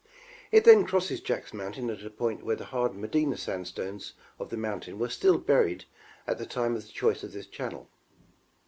[0.51, 4.57] It then crosses Jack's mountain at a point where the hard Medina sandstones of the
[4.57, 5.85] mountain were still buried
[6.25, 7.87] at the time of the choice of this channel.